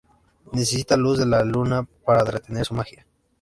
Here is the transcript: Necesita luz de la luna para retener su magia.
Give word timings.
Necesita 0.51 0.97
luz 0.97 1.19
de 1.19 1.27
la 1.27 1.43
luna 1.43 1.87
para 2.03 2.23
retener 2.23 2.65
su 2.65 2.73
magia. 2.73 3.05